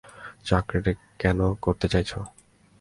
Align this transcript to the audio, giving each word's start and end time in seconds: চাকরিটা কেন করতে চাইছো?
চাকরিটা 0.45 0.91
কেন 1.19 1.39
করতে 1.61 1.87
চাইছো? 1.87 2.19